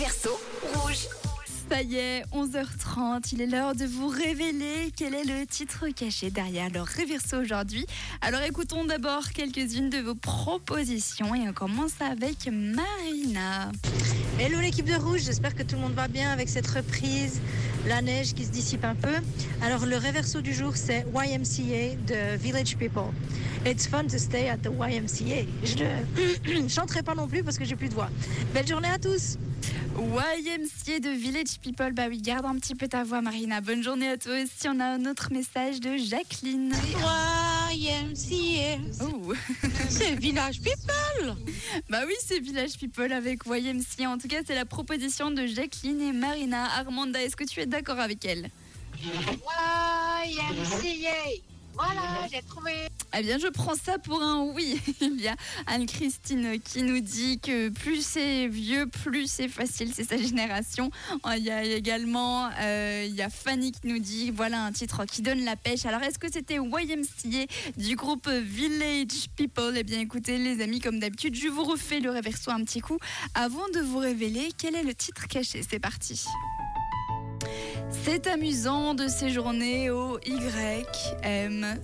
Réverso 0.00 0.30
rouge. 0.72 1.08
Ça 1.68 1.82
y 1.82 1.96
est, 1.96 2.24
11h30, 2.32 3.34
il 3.34 3.42
est 3.42 3.46
l'heure 3.46 3.74
de 3.74 3.84
vous 3.84 4.08
révéler 4.08 4.90
quel 4.96 5.14
est 5.14 5.24
le 5.24 5.46
titre 5.46 5.88
caché 5.88 6.30
derrière 6.30 6.70
le 6.70 6.80
réverso 6.80 7.36
aujourd'hui. 7.36 7.84
Alors 8.22 8.40
écoutons 8.40 8.86
d'abord 8.86 9.28
quelques-unes 9.34 9.90
de 9.90 9.98
vos 9.98 10.14
propositions 10.14 11.34
et 11.34 11.46
on 11.46 11.52
commence 11.52 12.00
avec 12.00 12.48
Marina. 12.50 13.72
Hello 14.38 14.58
l'équipe 14.60 14.86
de 14.86 14.94
Rouge, 14.94 15.20
j'espère 15.26 15.54
que 15.54 15.62
tout 15.62 15.74
le 15.74 15.82
monde 15.82 15.92
va 15.92 16.08
bien 16.08 16.30
avec 16.30 16.48
cette 16.48 16.68
reprise, 16.68 17.38
la 17.86 18.00
neige 18.00 18.32
qui 18.32 18.46
se 18.46 18.50
dissipe 18.50 18.86
un 18.86 18.94
peu. 18.94 19.16
Alors 19.60 19.84
le 19.84 19.98
réverso 19.98 20.40
du 20.40 20.54
jour 20.54 20.76
c'est 20.76 21.04
YMCA 21.14 21.96
de 22.06 22.38
Village 22.38 22.74
People. 22.78 23.12
It's 23.66 23.86
fun 23.86 24.04
to 24.04 24.16
stay 24.16 24.48
at 24.48 24.56
the 24.62 24.70
YMCA. 24.70 25.44
Je 25.62 26.58
ne 26.58 26.68
chanterai 26.70 27.02
pas 27.02 27.14
non 27.14 27.28
plus 27.28 27.44
parce 27.44 27.58
que 27.58 27.66
j'ai 27.66 27.76
plus 27.76 27.90
de 27.90 27.94
voix. 27.94 28.08
Belle 28.54 28.66
journée 28.66 28.88
à 28.88 28.98
tous 28.98 29.36
YMCA 29.98 31.00
de 31.00 31.10
Village 31.10 31.58
People, 31.62 31.92
bah 31.92 32.04
oui, 32.08 32.18
garde 32.22 32.46
un 32.46 32.54
petit 32.56 32.74
peu 32.74 32.88
ta 32.88 33.04
voix 33.04 33.20
Marina. 33.20 33.60
Bonne 33.60 33.82
journée 33.82 34.08
à 34.08 34.16
toi 34.16 34.32
aussi. 34.42 34.68
On 34.68 34.80
a 34.80 34.84
un 34.86 35.04
autre 35.06 35.28
message 35.32 35.80
de 35.80 35.96
Jacqueline. 35.96 36.72
YMCA, 37.72 38.78
Oh. 39.02 39.32
c'est 39.88 40.14
Village 40.16 40.60
People. 40.60 41.36
Bah 41.88 42.02
oui, 42.06 42.14
c'est 42.24 42.40
Village 42.40 42.78
People 42.78 43.12
avec 43.12 43.40
YMCA. 43.46 44.08
En 44.10 44.18
tout 44.18 44.28
cas, 44.28 44.38
c'est 44.46 44.54
la 44.54 44.64
proposition 44.64 45.30
de 45.30 45.46
Jacqueline 45.46 46.00
et 46.00 46.12
Marina. 46.12 46.64
Armanda, 46.78 47.22
est-ce 47.22 47.36
que 47.36 47.44
tu 47.44 47.60
es 47.60 47.66
d'accord 47.66 48.00
avec 48.00 48.24
elle? 48.24 48.48
YMCA. 50.24 51.16
Voilà, 51.74 52.26
j'ai 52.32 52.42
trouvé. 52.42 52.72
Eh 53.16 53.22
bien, 53.22 53.38
je 53.38 53.48
prends 53.48 53.74
ça 53.74 53.98
pour 53.98 54.22
un 54.22 54.44
oui. 54.54 54.80
Il 55.00 55.20
y 55.20 55.28
a 55.28 55.34
Anne-Christine 55.66 56.60
qui 56.60 56.82
nous 56.82 57.00
dit 57.00 57.40
que 57.40 57.68
plus 57.68 58.04
c'est 58.04 58.46
vieux, 58.46 58.86
plus 58.86 59.28
c'est 59.28 59.48
facile, 59.48 59.92
c'est 59.94 60.04
sa 60.04 60.16
génération. 60.16 60.90
Il 61.36 61.42
y 61.42 61.50
a 61.50 61.64
également 61.64 62.48
euh, 62.60 63.04
il 63.08 63.14
y 63.14 63.22
a 63.22 63.28
Fanny 63.28 63.72
qui 63.72 63.88
nous 63.88 63.98
dit 63.98 64.30
voilà 64.30 64.62
un 64.62 64.72
titre 64.72 65.04
qui 65.06 65.22
donne 65.22 65.44
la 65.44 65.56
pêche. 65.56 65.86
Alors, 65.86 66.02
est-ce 66.02 66.18
que 66.18 66.30
c'était 66.30 66.56
YMCA 66.56 67.46
du 67.76 67.96
groupe 67.96 68.28
Village 68.28 69.28
People? 69.36 69.74
Eh 69.76 69.82
bien, 69.82 70.00
écoutez, 70.00 70.38
les 70.38 70.62
amis, 70.62 70.80
comme 70.80 71.00
d'habitude, 71.00 71.34
je 71.34 71.48
vous 71.48 71.64
refais 71.64 72.00
le 72.00 72.10
réverso 72.10 72.50
un 72.50 72.62
petit 72.64 72.80
coup 72.80 72.98
avant 73.34 73.68
de 73.74 73.80
vous 73.80 73.98
révéler 73.98 74.50
quel 74.56 74.76
est 74.76 74.84
le 74.84 74.94
titre 74.94 75.26
caché. 75.26 75.62
C'est 75.68 75.80
parti. 75.80 76.24
C'est 77.92 78.26
amusant 78.26 78.94
de 78.94 79.08
séjourner 79.08 79.90
au 79.90 80.18
YMCA. 80.24 81.78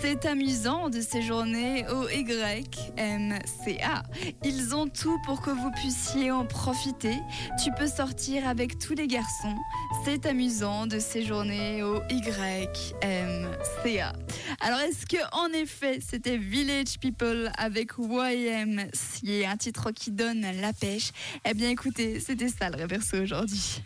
C'est 0.00 0.26
amusant 0.26 0.88
de 0.88 1.00
séjourner 1.00 1.86
au 1.88 2.08
YMCA. 2.08 4.02
Ils 4.44 4.74
ont 4.74 4.88
tout 4.88 5.18
pour 5.24 5.40
que 5.40 5.50
vous 5.50 5.70
puissiez 5.72 6.30
en 6.30 6.44
profiter. 6.44 7.16
Tu 7.62 7.70
peux 7.72 7.86
sortir 7.86 8.48
avec 8.48 8.78
tous 8.78 8.94
les 8.94 9.06
garçons. 9.06 9.56
C'est 10.04 10.26
amusant 10.26 10.86
de 10.86 10.98
séjourner 10.98 11.82
au 11.82 12.00
YMCA. 12.10 14.12
Alors 14.60 14.80
est-ce 14.80 15.06
que 15.06 15.18
en 15.32 15.52
effet 15.52 16.00
c'était 16.06 16.36
Village 16.36 16.98
People 17.00 17.50
avec 17.56 17.92
YMCA, 17.98 19.50
un 19.50 19.56
titre 19.56 19.90
qui 19.92 20.10
donne 20.10 20.46
la 20.60 20.72
pêche? 20.72 21.10
Eh 21.44 21.54
bien 21.54 21.70
écoutez, 21.70 22.20
c'était 22.20 22.48
ça 22.48 22.70
le 22.70 22.76
réverso 22.76 23.18
aujourd'hui. 23.18 23.80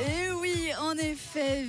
Et 0.00 0.30
oui, 0.40 0.70
en 0.80 0.96
effet, 0.96 1.64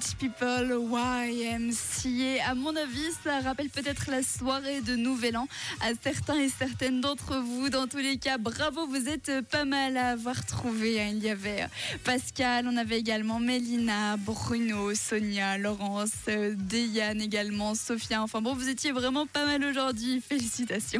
Village 0.00 0.16
People 0.18 0.78
YMCA. 0.90 2.48
À 2.48 2.54
mon 2.54 2.74
avis, 2.74 3.10
ça 3.22 3.40
rappelle 3.40 3.68
peut-être 3.68 4.10
la 4.10 4.22
soirée 4.22 4.80
de 4.80 4.96
Nouvel 4.96 5.36
An 5.36 5.46
à 5.80 5.90
certains 6.02 6.38
et 6.40 6.48
certaines 6.48 7.00
d'entre 7.00 7.36
vous. 7.36 7.68
Dans 7.68 7.86
tous 7.86 7.98
les 7.98 8.16
cas, 8.16 8.38
bravo, 8.38 8.86
vous 8.86 9.08
êtes 9.08 9.30
pas 9.50 9.64
mal 9.64 9.96
à 9.96 10.10
avoir 10.10 10.44
trouvé. 10.46 11.06
Il 11.10 11.22
y 11.22 11.28
avait 11.28 11.62
euh, 11.62 11.66
Pascal, 12.04 12.66
on 12.68 12.76
avait 12.76 12.98
également 12.98 13.40
Mélina, 13.40 14.16
Bruno, 14.16 14.94
Sonia, 14.94 15.58
Laurence, 15.58 16.10
euh, 16.28 16.54
Déyanne 16.56 17.20
également, 17.20 17.74
Sophia. 17.74 18.22
Enfin 18.22 18.40
bon, 18.40 18.54
vous 18.54 18.68
étiez 18.68 18.92
vraiment 18.92 19.26
pas 19.26 19.44
mal 19.44 19.64
aujourd'hui. 19.64 20.22
Félicitations. 20.26 20.98